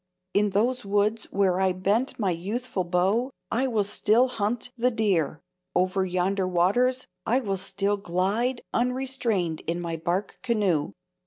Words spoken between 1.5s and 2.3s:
I bent